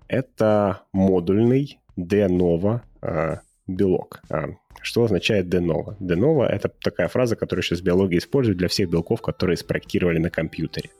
Это 0.08 0.82
модульный 0.92 1.78
de 1.96 2.28
novo 2.28 2.80
а, 3.00 3.40
белок. 3.66 4.20
А, 4.30 4.48
что 4.82 5.04
означает 5.04 5.46
de 5.46 5.60
novo? 5.60 6.44
Это 6.44 6.68
такая 6.68 7.08
фраза, 7.08 7.36
которую 7.36 7.62
сейчас 7.62 7.80
биология 7.80 8.18
использует 8.18 8.58
для 8.58 8.68
всех 8.68 8.90
белков, 8.90 9.22
которые 9.22 9.56
спроектировали 9.56 10.18
на 10.18 10.30
компьютере. 10.30 10.90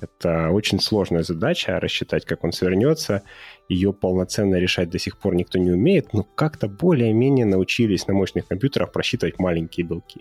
Это 0.00 0.50
очень 0.50 0.80
сложная 0.80 1.22
задача, 1.22 1.80
рассчитать, 1.80 2.24
как 2.24 2.44
он 2.44 2.52
свернется. 2.52 3.22
Ее 3.68 3.92
полноценно 3.92 4.56
решать 4.56 4.90
до 4.90 4.98
сих 4.98 5.18
пор 5.18 5.34
никто 5.34 5.58
не 5.58 5.72
умеет, 5.72 6.12
но 6.12 6.22
как-то 6.22 6.68
более-менее 6.68 7.46
научились 7.46 8.06
на 8.06 8.14
мощных 8.14 8.46
компьютерах 8.46 8.92
просчитывать 8.92 9.38
маленькие 9.38 9.86
белки. 9.86 10.20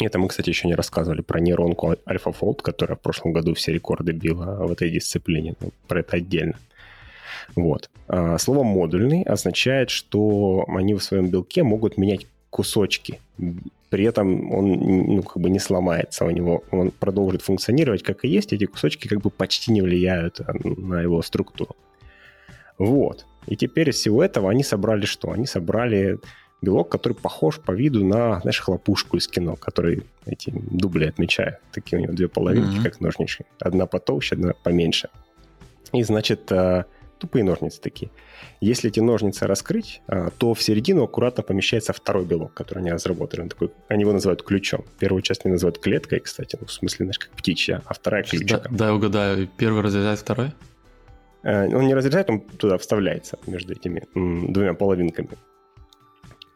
Это 0.00 0.18
мы, 0.18 0.28
кстати, 0.28 0.48
еще 0.48 0.66
не 0.66 0.74
рассказывали 0.74 1.20
про 1.20 1.38
нейронку 1.38 1.94
AlphaFold, 2.06 2.62
которая 2.62 2.96
в 2.96 3.00
прошлом 3.00 3.32
году 3.32 3.54
все 3.54 3.72
рекорды 3.72 4.12
била 4.12 4.66
в 4.66 4.72
этой 4.72 4.90
дисциплине. 4.90 5.54
Но 5.60 5.70
про 5.86 6.00
это 6.00 6.16
отдельно. 6.16 6.58
Вот. 7.56 7.90
А, 8.08 8.38
слово 8.38 8.62
«модульный» 8.62 9.22
означает, 9.22 9.90
что 9.90 10.64
они 10.68 10.94
в 10.94 11.02
своем 11.02 11.28
белке 11.28 11.62
могут 11.62 11.96
менять 11.98 12.26
кусочки. 12.50 13.20
При 13.90 14.04
этом 14.04 14.52
он 14.52 14.72
ну, 14.72 15.22
как 15.22 15.40
бы 15.40 15.50
не 15.50 15.58
сломается 15.58 16.24
у 16.24 16.30
него, 16.30 16.64
он 16.70 16.90
продолжит 16.90 17.42
функционировать 17.42 18.02
как 18.02 18.24
и 18.24 18.28
есть, 18.28 18.52
эти 18.52 18.66
кусочки 18.66 19.08
как 19.08 19.20
бы 19.20 19.30
почти 19.30 19.72
не 19.72 19.82
влияют 19.82 20.40
а, 20.40 20.52
на 20.64 21.00
его 21.00 21.22
структуру. 21.22 21.76
Вот. 22.78 23.26
И 23.46 23.56
теперь 23.56 23.90
из 23.90 23.96
всего 23.96 24.22
этого 24.24 24.50
они 24.50 24.62
собрали 24.62 25.04
что? 25.04 25.30
Они 25.30 25.46
собрали 25.46 26.18
белок, 26.64 26.88
который 26.88 27.12
похож 27.12 27.60
по 27.60 27.72
виду 27.72 28.04
на, 28.04 28.40
знаешь, 28.40 28.60
хлопушку 28.60 29.16
из 29.16 29.28
кино, 29.28 29.56
который 29.56 30.02
эти 30.26 30.50
дубли 30.50 31.06
отмечает. 31.06 31.58
Такие 31.72 31.98
у 31.98 32.02
него 32.02 32.14
две 32.14 32.26
половинки, 32.26 32.78
mm-hmm. 32.78 32.82
как 32.82 33.00
ножнички. 33.00 33.44
Одна 33.60 33.86
потолще, 33.86 34.34
одна 34.34 34.54
поменьше. 34.62 35.08
И, 35.92 36.02
значит, 36.02 36.50
а, 36.50 36.86
тупые 37.18 37.44
ножницы 37.44 37.80
такие. 37.80 38.10
Если 38.60 38.90
эти 38.90 39.00
ножницы 39.00 39.46
раскрыть, 39.46 40.02
а, 40.06 40.30
то 40.30 40.54
в 40.54 40.62
середину 40.62 41.04
аккуратно 41.04 41.42
помещается 41.42 41.92
второй 41.92 42.24
белок, 42.24 42.54
который 42.54 42.80
они 42.80 42.92
разработали. 42.92 43.42
Он 43.42 43.48
такой, 43.48 43.70
они 43.88 44.02
его 44.02 44.12
называют 44.12 44.42
ключом. 44.42 44.84
Первую 44.98 45.22
часть 45.22 45.44
они 45.44 45.52
называют 45.52 45.78
клеткой, 45.78 46.20
кстати, 46.20 46.56
ну, 46.60 46.66
в 46.66 46.72
смысле, 46.72 47.06
знаешь, 47.06 47.18
как 47.18 47.30
птичья, 47.30 47.82
а 47.86 47.94
вторая 47.94 48.22
ключиком. 48.22 48.62
Да, 48.70 48.86
да, 48.86 48.94
угадаю, 48.94 49.48
первый 49.56 49.82
разрезает 49.82 50.18
второй? 50.18 50.52
А, 51.42 51.66
он 51.66 51.86
не 51.86 51.94
разрезает, 51.94 52.30
он 52.30 52.40
туда 52.40 52.78
вставляется 52.78 53.38
между 53.46 53.72
этими 53.72 54.04
двумя 54.14 54.74
половинками. 54.74 55.30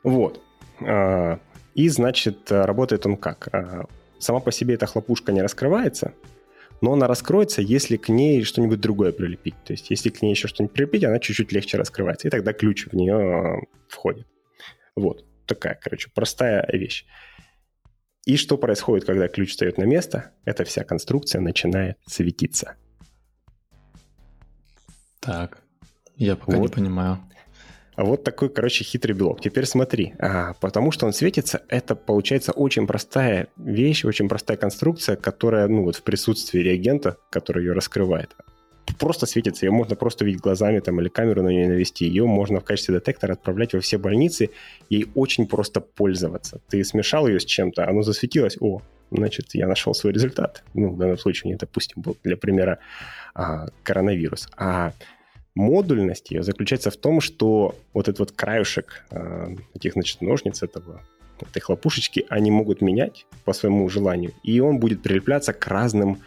Вот. 0.02 0.40
А, 0.80 1.38
и, 1.74 1.88
значит, 1.88 2.50
работает 2.50 3.06
он 3.06 3.16
как? 3.16 3.48
Сама 4.18 4.40
по 4.40 4.50
себе 4.50 4.74
эта 4.74 4.86
хлопушка 4.86 5.32
не 5.32 5.42
раскрывается, 5.42 6.12
но 6.80 6.92
она 6.92 7.06
раскроется, 7.06 7.62
если 7.62 7.96
к 7.96 8.08
ней 8.08 8.44
что-нибудь 8.44 8.80
другое 8.80 9.12
прилепить. 9.12 9.54
То 9.64 9.72
есть, 9.72 9.90
если 9.90 10.10
к 10.10 10.22
ней 10.22 10.30
еще 10.30 10.48
что-нибудь 10.48 10.74
прилепить, 10.74 11.04
она 11.04 11.18
чуть-чуть 11.18 11.52
легче 11.52 11.76
раскрывается, 11.76 12.28
и 12.28 12.30
тогда 12.30 12.52
ключ 12.52 12.86
в 12.86 12.92
нее 12.94 13.14
э, 13.14 13.66
входит. 13.88 14.26
Вот, 14.96 15.24
такая, 15.46 15.78
короче, 15.80 16.10
простая 16.14 16.68
вещь. 16.72 17.04
И 18.24 18.36
что 18.36 18.58
происходит, 18.58 19.06
когда 19.06 19.28
ключ 19.28 19.50
встает 19.50 19.78
на 19.78 19.84
место? 19.84 20.32
Эта 20.44 20.64
вся 20.64 20.84
конструкция 20.84 21.40
начинает 21.40 21.96
светиться. 22.06 22.76
Так, 25.20 25.62
я 26.16 26.36
пока 26.36 26.58
вот. 26.58 26.68
не 26.70 26.74
понимаю. 26.74 27.18
А 27.98 28.04
вот 28.04 28.22
такой, 28.22 28.48
короче, 28.48 28.84
хитрый 28.84 29.12
белок. 29.16 29.40
Теперь 29.40 29.66
смотри, 29.66 30.14
а, 30.20 30.52
потому 30.60 30.92
что 30.92 31.06
он 31.06 31.12
светится, 31.12 31.62
это 31.68 31.96
получается 31.96 32.52
очень 32.52 32.86
простая 32.86 33.48
вещь, 33.56 34.04
очень 34.04 34.28
простая 34.28 34.56
конструкция, 34.56 35.16
которая, 35.16 35.66
ну 35.66 35.82
вот 35.82 35.96
в 35.96 36.04
присутствии 36.04 36.60
реагента, 36.60 37.16
который 37.28 37.64
ее 37.64 37.72
раскрывает, 37.72 38.36
просто 39.00 39.26
светится. 39.26 39.66
Ее 39.66 39.72
можно 39.72 39.96
просто 39.96 40.24
видеть 40.24 40.40
глазами 40.40 40.78
там, 40.78 41.00
или 41.00 41.08
камеру 41.08 41.42
на 41.42 41.48
нее 41.48 41.66
навести. 41.66 42.06
Ее 42.06 42.24
можно 42.24 42.60
в 42.60 42.64
качестве 42.64 42.94
детектора 42.94 43.32
отправлять 43.32 43.74
во 43.74 43.80
все 43.80 43.98
больницы. 43.98 44.50
Ей 44.88 45.08
очень 45.16 45.48
просто 45.48 45.80
пользоваться. 45.80 46.60
Ты 46.68 46.84
смешал 46.84 47.26
ее 47.26 47.40
с 47.40 47.44
чем-то, 47.44 47.88
оно 47.88 48.02
засветилось. 48.02 48.58
О, 48.60 48.80
значит, 49.10 49.46
я 49.54 49.66
нашел 49.66 49.92
свой 49.92 50.12
результат. 50.12 50.62
Ну, 50.72 50.90
в 50.90 50.98
данном 50.98 51.18
случае, 51.18 51.56
допустим, 51.56 52.00
был 52.00 52.16
для 52.22 52.36
примера 52.36 52.78
а, 53.34 53.66
коронавирус. 53.82 54.46
А 54.56 54.92
модульность 55.58 56.30
ее 56.30 56.42
заключается 56.42 56.90
в 56.90 56.96
том, 56.96 57.20
что 57.20 57.74
вот 57.92 58.08
этот 58.08 58.20
вот 58.20 58.32
краюшек 58.32 59.04
э, 59.10 59.56
этих, 59.74 59.92
значит, 59.94 60.22
ножниц 60.22 60.62
этого, 60.62 61.02
этой 61.40 61.60
хлопушечки, 61.60 62.24
они 62.28 62.50
могут 62.50 62.80
менять 62.80 63.26
по 63.44 63.52
своему 63.52 63.88
желанию, 63.88 64.32
и 64.44 64.60
он 64.60 64.78
будет 64.78 65.02
прилепляться 65.02 65.52
к 65.52 65.66
разным 65.66 66.18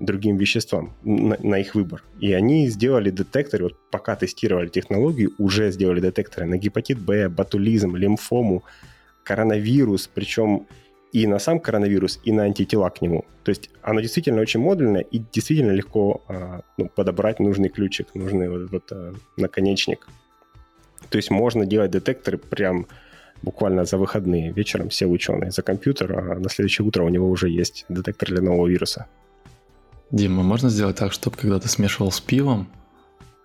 другим 0.00 0.36
веществам 0.38 0.92
на, 1.04 1.36
на 1.40 1.60
их 1.60 1.74
выбор. 1.74 2.02
И 2.18 2.32
они 2.32 2.68
сделали 2.68 3.10
детекторы, 3.10 3.64
вот 3.64 3.76
пока 3.90 4.16
тестировали 4.16 4.68
технологию, 4.68 5.32
уже 5.38 5.70
сделали 5.70 6.00
детекторы 6.00 6.46
на 6.46 6.56
гепатит 6.56 6.98
Б, 6.98 7.28
ботулизм, 7.28 7.94
лимфому, 7.96 8.64
коронавирус, 9.22 10.10
причем 10.12 10.66
и 11.12 11.26
на 11.26 11.38
сам 11.38 11.60
коронавирус, 11.60 12.20
и 12.24 12.32
на 12.32 12.44
антитела 12.44 12.88
к 12.90 13.02
нему. 13.02 13.24
То 13.42 13.50
есть 13.50 13.70
оно 13.82 14.00
действительно 14.00 14.40
очень 14.40 14.60
модульное 14.60 15.02
и 15.02 15.18
действительно 15.18 15.72
легко 15.72 16.22
а, 16.28 16.60
ну, 16.76 16.88
подобрать 16.88 17.40
нужный 17.40 17.68
ключик, 17.68 18.14
нужный 18.14 18.48
вот 18.48 18.62
этот 18.62 18.92
а, 18.92 19.14
наконечник. 19.36 20.06
То 21.08 21.18
есть 21.18 21.30
можно 21.30 21.66
делать 21.66 21.90
детекторы 21.90 22.38
прям 22.38 22.86
буквально 23.42 23.84
за 23.84 23.96
выходные. 23.96 24.52
Вечером 24.52 24.90
сел 24.90 25.10
ученый 25.10 25.50
за 25.50 25.62
компьютер, 25.62 26.12
а 26.18 26.38
на 26.38 26.48
следующее 26.48 26.86
утро 26.86 27.02
у 27.02 27.08
него 27.08 27.28
уже 27.28 27.48
есть 27.48 27.86
детектор 27.88 28.28
для 28.28 28.42
нового 28.42 28.68
вируса. 28.68 29.06
Дима, 30.10 30.42
можно 30.42 30.68
сделать 30.68 30.96
так, 30.96 31.12
чтобы 31.12 31.36
когда 31.36 31.58
ты 31.58 31.68
смешивал 31.68 32.12
с 32.12 32.20
пивом, 32.20 32.68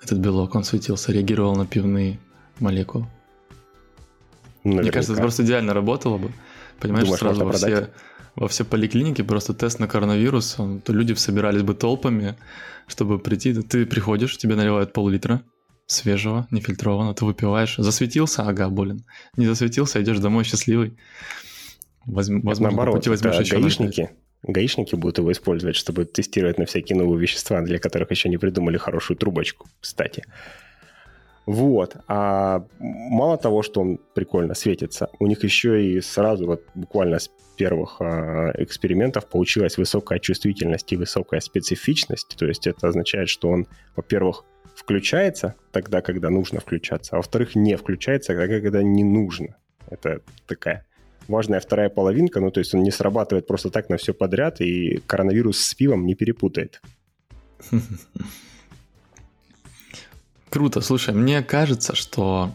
этот 0.03 0.19
белок, 0.19 0.55
он 0.55 0.63
светился, 0.63 1.11
реагировал 1.11 1.55
на 1.55 1.65
пивные 1.65 2.19
молекулы? 2.59 3.05
Наверняка. 4.63 4.83
Мне 4.83 4.91
кажется, 4.91 5.13
это 5.13 5.21
просто 5.21 5.43
идеально 5.43 5.73
работало 5.73 6.17
бы. 6.17 6.31
Понимаешь, 6.79 7.05
Думаешь, 7.05 7.19
сразу 7.19 7.45
во 7.45 7.51
все, 7.51 7.89
во 8.35 8.47
все 8.47 8.65
поликлиники 8.65 9.21
просто 9.21 9.53
тест 9.53 9.79
на 9.79 9.87
коронавирус, 9.87 10.57
то 10.83 10.93
люди 10.93 11.13
собирались 11.13 11.63
бы 11.63 11.73
толпами, 11.73 12.35
чтобы 12.87 13.19
прийти. 13.19 13.53
Ты 13.53 13.85
приходишь, 13.85 14.37
тебе 14.37 14.55
наливают 14.55 14.93
пол-литра 14.93 15.41
свежего, 15.87 16.47
нефильтрованного, 16.51 17.15
ты 17.15 17.25
выпиваешь. 17.25 17.75
Засветился? 17.77 18.43
Ага, 18.43 18.69
болен. 18.69 19.05
Не 19.37 19.45
засветился, 19.45 20.01
идешь 20.01 20.19
домой 20.19 20.43
счастливый. 20.43 20.97
Возьм, 22.05 22.41
возможно, 22.41 22.75
наоборот, 22.75 22.95
пути 22.95 23.09
возьмешь 23.09 23.39
еще 23.39 23.59
гаишники, 23.59 24.09
гаишники 24.43 24.95
будут 24.95 25.17
его 25.17 25.31
использовать, 25.31 25.75
чтобы 25.75 26.05
тестировать 26.05 26.59
на 26.59 26.65
всякие 26.65 26.97
новые 26.97 27.19
вещества, 27.19 27.61
для 27.61 27.79
которых 27.79 28.11
еще 28.11 28.29
не 28.29 28.37
придумали 28.37 28.77
хорошую 28.77 29.17
трубочку, 29.17 29.67
кстати. 29.79 30.23
Вот. 31.45 31.95
А 32.07 32.65
мало 32.79 33.37
того, 33.37 33.61
что 33.61 33.81
он 33.81 33.99
прикольно 34.13 34.55
светится, 34.55 35.09
у 35.19 35.27
них 35.27 35.43
еще 35.43 35.85
и 35.85 36.01
сразу, 36.01 36.47
вот 36.47 36.63
буквально 36.73 37.19
с 37.19 37.29
первых 37.55 38.01
а, 38.01 38.51
экспериментов 38.55 39.29
получилась 39.29 39.77
высокая 39.77 40.19
чувствительность 40.19 40.91
и 40.91 40.97
высокая 40.97 41.39
специфичность. 41.39 42.35
То 42.37 42.45
есть 42.45 42.67
это 42.67 42.87
означает, 42.87 43.29
что 43.29 43.49
он, 43.49 43.67
во-первых, 43.95 44.43
включается 44.75 45.55
тогда, 45.71 46.01
когда 46.01 46.29
нужно 46.29 46.59
включаться, 46.59 47.15
а 47.15 47.17
во-вторых, 47.17 47.55
не 47.55 47.77
включается 47.77 48.33
тогда, 48.33 48.47
когда 48.47 48.83
не 48.83 49.03
нужно. 49.03 49.55
Это 49.89 50.21
такая 50.47 50.85
важная 51.27 51.59
вторая 51.59 51.89
половинка, 51.89 52.39
ну 52.39 52.51
то 52.51 52.59
есть 52.59 52.73
он 52.73 52.83
не 52.83 52.91
срабатывает 52.91 53.47
просто 53.47 53.69
так 53.69 53.89
на 53.89 53.97
все 53.97 54.13
подряд, 54.13 54.61
и 54.61 55.01
коронавирус 55.05 55.59
с 55.59 55.73
пивом 55.73 56.05
не 56.05 56.15
перепутает. 56.15 56.81
Круто. 60.49 60.81
Слушай, 60.81 61.13
мне 61.13 61.41
кажется, 61.41 61.95
что 61.95 62.51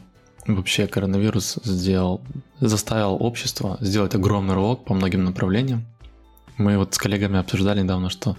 вообще 0.47 0.87
коронавирус 0.87 1.59
сделал, 1.65 2.23
заставил 2.61 3.17
общество 3.21 3.77
сделать 3.81 4.15
огромный 4.15 4.55
рывок 4.55 4.85
по 4.85 4.95
многим 4.95 5.25
направлениям. 5.25 5.85
Мы 6.57 6.79
вот 6.79 6.95
с 6.95 6.99
коллегами 6.99 7.39
обсуждали 7.39 7.83
недавно, 7.83 8.11
что 8.11 8.37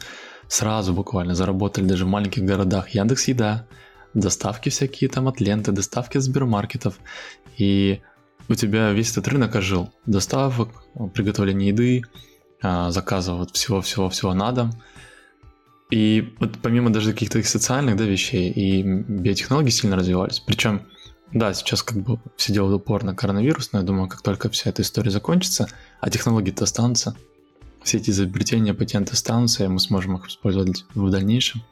сразу 0.48 0.93
буквально 0.93 1.36
заработали 1.36 1.86
даже 1.86 2.05
в 2.05 2.10
маленьких 2.10 2.43
городах 2.43 2.89
Яндекс 2.89 3.27
Еда, 3.27 3.65
доставки 4.13 4.70
всякие 4.70 5.10
там 5.10 5.27
от 5.27 5.39
ленты, 5.39 5.72
доставки 5.72 6.17
от 6.17 6.24
сбермаркетов. 6.24 7.00
И 7.58 8.01
у 8.50 8.55
тебя 8.55 8.91
весь 8.91 9.12
этот 9.12 9.27
рынок 9.27 9.55
ожил. 9.55 9.91
Доставок, 10.05 10.84
приготовление 11.13 11.70
еды, 11.70 12.03
а, 12.62 12.91
заказов 12.91 13.39
вот 13.39 13.55
всего-всего-всего 13.55 14.34
на 14.34 14.51
дом– 14.51 14.72
и 15.92 16.34
вот 16.40 16.58
помимо 16.62 16.90
даже 16.90 17.14
каких-то 17.14 17.44
социальных 17.44 17.98
да, 17.98 18.06
вещей, 18.06 18.50
и 18.50 18.82
биотехнологии 18.82 19.70
сильно 19.70 19.96
развивались. 19.96 20.40
Причем, 20.40 20.82
да, 21.34 21.54
сейчас 21.54 21.84
как 21.84 21.98
бы 22.00 22.20
все 22.38 22.54
делают 22.54 22.82
упор 22.82 23.04
на 23.04 23.14
коронавирус, 23.14 23.72
но 23.74 23.80
я 23.80 23.86
думаю, 23.86 24.08
как 24.08 24.22
только 24.22 24.50
вся 24.50 24.70
эта 24.70 24.82
история 24.82 25.12
закончится, 25.12 25.68
а 26.00 26.10
технологии-то 26.10 26.64
останутся, 26.64 27.16
все 27.84 27.98
эти 27.98 28.10
изобретения, 28.12 28.74
патенты 28.74 29.14
останутся, 29.14 29.66
и 29.66 29.68
мы 29.68 29.80
сможем 29.80 30.16
их 30.16 30.28
использовать 30.28 30.86
в 30.96 31.10
дальнейшем– 31.10 31.62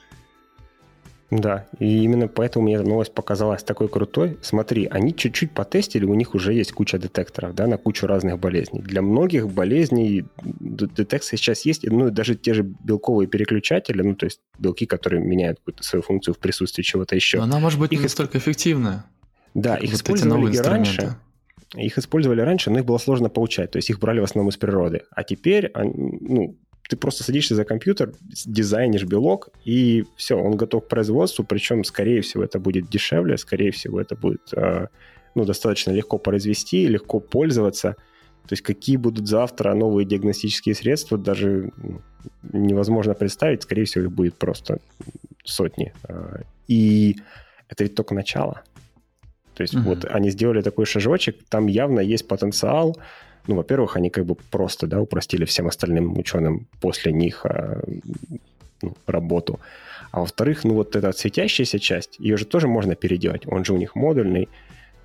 да, 1.31 1.67
и 1.77 2.03
именно 2.03 2.27
поэтому 2.27 2.65
мне 2.65 2.75
эта 2.75 2.83
новость 2.83 3.13
показалась 3.13 3.63
такой 3.63 3.87
крутой. 3.87 4.37
Смотри, 4.41 4.87
они 4.87 5.15
чуть-чуть 5.15 5.51
потестили, 5.51 6.05
у 6.05 6.15
них 6.15 6.33
уже 6.33 6.53
есть 6.53 6.71
куча 6.71 6.97
детекторов, 6.97 7.53
да, 7.53 7.67
на 7.67 7.77
кучу 7.77 8.07
разных 8.07 8.39
болезней. 8.39 8.81
Для 8.81 9.03
многих 9.03 9.47
болезней 9.47 10.25
детекции 10.41 11.35
сейчас 11.35 11.65
есть, 11.65 11.83
ну, 11.83 12.09
даже 12.09 12.35
те 12.35 12.55
же 12.55 12.63
белковые 12.63 13.27
переключатели, 13.27 14.01
ну, 14.01 14.15
то 14.15 14.25
есть 14.25 14.39
белки, 14.57 14.87
которые 14.87 15.23
меняют 15.23 15.59
какую-то 15.59 15.83
свою 15.83 16.01
функцию 16.01 16.33
в 16.33 16.39
присутствии 16.39 16.81
чего-то 16.81 17.15
еще. 17.15 17.37
Но 17.37 17.43
она 17.43 17.59
может 17.59 17.79
быть 17.79 17.91
их 17.91 17.99
не 17.99 18.03
настолько 18.03 18.39
эффективная. 18.39 19.05
Да, 19.53 19.75
их 19.75 19.91
вот 19.91 19.97
использовали 19.97 20.55
и 20.55 20.59
раньше. 20.59 21.15
Их 21.75 21.99
использовали 21.99 22.41
раньше, 22.41 22.71
но 22.71 22.79
их 22.79 22.85
было 22.85 22.97
сложно 22.97 23.29
получать, 23.29 23.69
то 23.69 23.77
есть 23.77 23.91
их 23.91 23.99
брали 23.99 24.19
в 24.19 24.23
основном 24.23 24.49
из 24.49 24.57
природы. 24.57 25.03
А 25.11 25.23
теперь, 25.23 25.71
ну, 25.75 26.57
ты 26.89 26.97
просто 26.97 27.23
садишься 27.23 27.55
за 27.55 27.65
компьютер, 27.65 28.13
дизайнишь 28.45 29.03
белок, 29.03 29.49
и 29.63 30.05
все, 30.15 30.35
он 30.35 30.57
готов 30.57 30.85
к 30.85 30.87
производству, 30.87 31.45
причем, 31.45 31.83
скорее 31.83 32.21
всего, 32.21 32.43
это 32.43 32.59
будет 32.59 32.89
дешевле, 32.89 33.37
скорее 33.37 33.71
всего, 33.71 34.01
это 34.01 34.15
будет 34.15 34.41
э, 34.53 34.87
ну, 35.35 35.45
достаточно 35.45 35.91
легко 35.91 36.17
произвести, 36.17 36.87
легко 36.87 37.19
пользоваться. 37.19 37.95
То 38.47 38.53
есть 38.53 38.63
какие 38.63 38.97
будут 38.97 39.27
завтра 39.27 39.75
новые 39.75 40.03
диагностические 40.03 40.73
средства, 40.73 41.19
даже 41.19 41.71
ну, 41.77 42.01
невозможно 42.51 43.13
представить, 43.13 43.61
скорее 43.61 43.85
всего, 43.85 44.05
их 44.05 44.11
будет 44.11 44.33
просто 44.39 44.79
сотни. 45.43 45.93
Э, 46.07 46.41
и 46.67 47.17
это 47.67 47.83
ведь 47.83 47.93
только 47.93 48.15
начало. 48.15 48.63
То 49.53 49.61
есть 49.61 49.75
угу. 49.75 49.89
вот 49.89 50.05
они 50.05 50.31
сделали 50.31 50.63
такой 50.63 50.87
шажочек, 50.87 51.37
там 51.49 51.67
явно 51.67 51.99
есть 51.99 52.27
потенциал, 52.27 52.97
ну, 53.49 53.55
во-первых, 53.55 53.97
они 53.97 54.09
как 54.11 54.25
бы 54.25 54.35
просто, 54.35 54.85
да, 54.85 55.01
упростили 55.01 55.43
всем 55.43 55.67
остальным 55.67 56.17
ученым 56.17 56.67
после 56.79 57.11
них 57.11 57.45
а, 57.45 57.81
ну, 58.81 58.95
работу. 59.07 59.59
А 60.11 60.19
во-вторых, 60.19 60.63
ну, 60.63 60.75
вот 60.75 60.95
эта 60.95 61.11
светящаяся 61.11 61.79
часть, 61.79 62.19
ее 62.19 62.37
же 62.37 62.45
тоже 62.45 62.67
можно 62.67 62.95
переделать. 62.95 63.47
Он 63.47 63.65
же 63.65 63.73
у 63.73 63.77
них 63.77 63.95
модульный. 63.95 64.45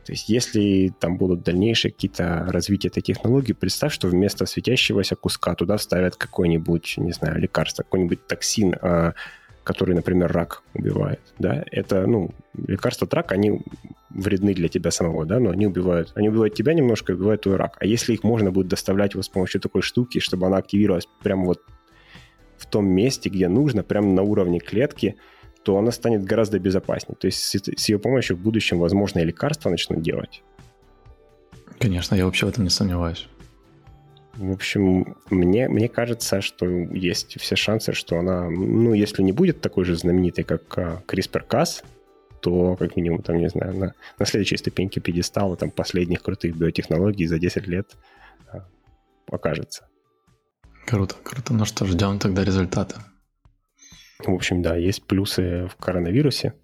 То 0.04 0.12
есть 0.12 0.28
если 0.28 0.92
там 1.00 1.16
будут 1.16 1.42
дальнейшие 1.42 1.90
какие-то 1.90 2.46
развития 2.48 2.88
этой 2.88 3.02
технологии, 3.02 3.54
представь, 3.54 3.94
что 3.94 4.08
вместо 4.08 4.44
светящегося 4.44 5.16
куска 5.16 5.54
туда 5.54 5.78
вставят 5.78 6.16
какое-нибудь, 6.16 6.98
не 6.98 7.12
знаю, 7.12 7.38
лекарство, 7.40 7.82
какой-нибудь 7.82 8.26
токсин, 8.26 8.74
а, 8.82 9.14
который, 9.64 9.94
например, 9.94 10.30
рак 10.30 10.62
убивает, 10.74 11.20
да, 11.38 11.64
это, 11.72 12.06
ну, 12.06 12.30
лекарства 12.54 13.06
от 13.06 13.14
рака, 13.14 13.34
они 13.34 13.62
вредны 14.10 14.54
для 14.54 14.68
тебя 14.68 14.90
самого, 14.90 15.24
да, 15.24 15.40
но 15.40 15.50
они 15.50 15.66
убивают, 15.66 16.12
они 16.14 16.28
убивают 16.28 16.54
тебя 16.54 16.74
немножко, 16.74 17.12
убивают 17.12 17.42
твой 17.42 17.56
рак. 17.56 17.76
А 17.80 17.86
если 17.86 18.12
их 18.12 18.22
можно 18.22 18.52
будет 18.52 18.68
доставлять 18.68 19.14
вот 19.14 19.24
с 19.24 19.28
помощью 19.28 19.60
такой 19.60 19.82
штуки, 19.82 20.20
чтобы 20.20 20.46
она 20.46 20.58
активировалась 20.58 21.08
прямо 21.22 21.46
вот 21.46 21.62
в 22.58 22.66
том 22.66 22.86
месте, 22.86 23.30
где 23.30 23.48
нужно, 23.48 23.82
прямо 23.82 24.08
на 24.12 24.22
уровне 24.22 24.60
клетки, 24.60 25.16
то 25.64 25.78
она 25.78 25.90
станет 25.90 26.24
гораздо 26.24 26.58
безопаснее. 26.58 27.16
То 27.18 27.26
есть 27.26 27.38
с 27.40 27.88
ее 27.88 27.98
помощью 27.98 28.36
в 28.36 28.40
будущем, 28.40 28.78
возможно, 28.78 29.20
и 29.20 29.24
лекарства 29.24 29.70
начнут 29.70 30.02
делать. 30.02 30.42
Конечно, 31.78 32.14
я 32.14 32.26
вообще 32.26 32.46
в 32.46 32.50
этом 32.50 32.64
не 32.64 32.70
сомневаюсь. 32.70 33.28
В 34.36 34.52
общем, 34.52 35.16
мне, 35.30 35.68
мне 35.68 35.88
кажется, 35.88 36.40
что 36.40 36.66
есть 36.66 37.40
все 37.40 37.54
шансы, 37.54 37.92
что 37.92 38.18
она, 38.18 38.50
ну, 38.50 38.92
если 38.92 39.22
не 39.22 39.32
будет 39.32 39.60
такой 39.60 39.84
же 39.84 39.96
знаменитой, 39.96 40.44
как 40.44 40.76
а, 40.76 41.02
CRISPR-Cas, 41.06 41.84
то, 42.40 42.76
как 42.76 42.96
минимум, 42.96 43.22
там, 43.22 43.38
не 43.38 43.48
знаю, 43.48 43.76
на, 43.76 43.94
на 44.18 44.26
следующей 44.26 44.56
ступеньке 44.56 45.00
пьедестала 45.00 45.56
там 45.56 45.70
последних 45.70 46.22
крутых 46.22 46.56
биотехнологий 46.56 47.26
за 47.26 47.38
10 47.38 47.66
лет 47.68 47.96
а, 48.52 48.66
окажется. 49.30 49.86
Круто, 50.86 51.14
круто. 51.22 51.54
Ну 51.54 51.64
что, 51.64 51.86
ждем 51.86 52.18
тогда 52.18 52.44
результата. 52.44 53.04
В 54.18 54.32
общем, 54.32 54.62
да, 54.62 54.76
есть 54.76 55.04
плюсы 55.04 55.68
в 55.68 55.76
коронавирусе. 55.76 56.54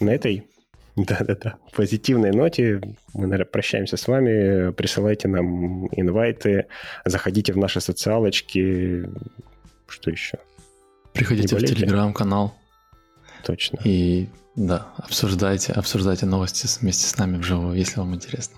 На 0.00 0.10
этой 0.10 0.48
да-да-да. 0.96 1.56
Позитивной 1.72 2.30
ноте 2.30 2.80
мы, 3.14 3.26
наверное, 3.26 3.50
прощаемся 3.50 3.96
с 3.96 4.06
вами. 4.06 4.70
Присылайте 4.72 5.28
нам 5.28 5.86
инвайты, 5.88 6.66
заходите 7.04 7.52
в 7.52 7.56
наши 7.56 7.80
социалочки. 7.80 9.08
Что 9.88 10.10
еще? 10.10 10.38
Приходите 11.12 11.56
в 11.56 11.64
телеграм-канал. 11.64 12.54
Точно. 13.44 13.78
И 13.84 14.28
да, 14.56 14.92
обсуждайте, 14.96 15.72
обсуждайте 15.72 16.26
новости 16.26 16.66
вместе 16.80 17.06
с 17.06 17.18
нами 17.18 17.38
вживую, 17.38 17.76
если 17.76 17.98
вам 17.98 18.14
интересно. 18.14 18.56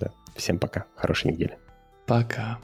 Да. 0.00 0.12
Всем 0.36 0.58
пока. 0.58 0.86
Хорошей 0.94 1.32
недели. 1.32 1.58
Пока. 2.06 2.58